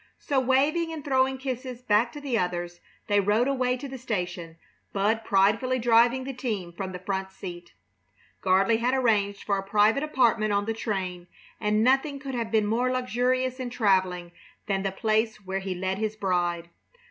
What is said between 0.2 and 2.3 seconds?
waving and throwing kisses back to